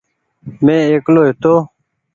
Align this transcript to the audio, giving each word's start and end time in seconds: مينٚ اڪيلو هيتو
مينٚ 0.63 0.89
اڪيلو 0.95 1.21
هيتو 1.27 1.55